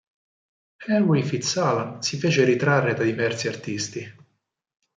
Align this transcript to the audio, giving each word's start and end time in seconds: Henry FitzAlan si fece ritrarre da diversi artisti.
Henry 0.83 1.21
FitzAlan 1.21 2.01
si 2.01 2.17
fece 2.17 2.43
ritrarre 2.43 2.95
da 2.95 3.03
diversi 3.03 3.47
artisti. 3.47 4.11